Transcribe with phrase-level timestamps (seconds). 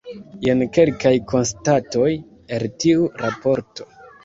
[0.45, 2.09] Jen kelkaj konstatoj
[2.59, 3.91] el tiu raporto.